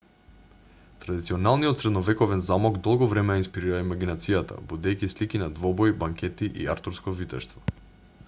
традиционалниот 1.01 1.79
средновековен 1.81 2.41
замок 2.47 2.79
долго 2.87 3.09
време 3.11 3.35
ја 3.35 3.43
инспирира 3.43 3.81
имагинацијата 3.85 4.57
будејќи 4.71 5.09
слики 5.13 5.41
на 5.45 5.51
двобои 5.59 5.95
банкети 6.05 6.49
и 6.65 6.69
артурско 6.75 7.17
витештво 7.21 7.63